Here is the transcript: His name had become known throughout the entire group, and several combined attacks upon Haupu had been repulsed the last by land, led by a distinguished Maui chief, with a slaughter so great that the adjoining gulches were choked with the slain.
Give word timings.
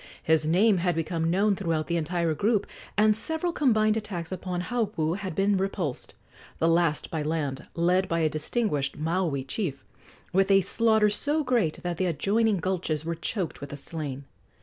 His 0.23 0.47
name 0.47 0.77
had 0.77 0.95
become 0.95 1.29
known 1.29 1.55
throughout 1.55 1.85
the 1.85 1.95
entire 1.95 2.33
group, 2.33 2.65
and 2.97 3.15
several 3.15 3.51
combined 3.51 3.95
attacks 3.95 4.31
upon 4.31 4.61
Haupu 4.61 5.13
had 5.19 5.35
been 5.35 5.57
repulsed 5.57 6.15
the 6.57 6.67
last 6.67 7.11
by 7.11 7.21
land, 7.21 7.67
led 7.75 8.07
by 8.07 8.21
a 8.21 8.27
distinguished 8.27 8.97
Maui 8.97 9.43
chief, 9.43 9.85
with 10.33 10.49
a 10.49 10.61
slaughter 10.61 11.11
so 11.11 11.43
great 11.43 11.83
that 11.83 11.97
the 11.97 12.07
adjoining 12.07 12.57
gulches 12.57 13.05
were 13.05 13.13
choked 13.13 13.61
with 13.61 13.69
the 13.69 13.77
slain. 13.77 14.23